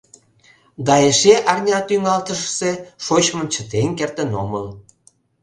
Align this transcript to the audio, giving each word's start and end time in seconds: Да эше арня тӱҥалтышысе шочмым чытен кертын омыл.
Да 0.85 0.95
эше 1.09 1.33
арня 1.51 1.79
тӱҥалтышысе 1.87 2.71
шочмым 3.05 3.47
чытен 3.53 3.87
кертын 3.97 4.29
омыл. 4.41 4.65